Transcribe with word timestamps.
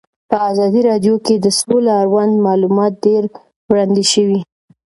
په 0.29 0.35
ازادي 0.51 0.81
راډیو 0.89 1.15
کې 1.25 1.35
د 1.39 1.45
سوله 1.59 1.91
اړوند 2.01 2.33
معلومات 2.47 2.93
ډېر 3.05 3.23
وړاندې 3.69 4.03
شوي. 4.13 4.39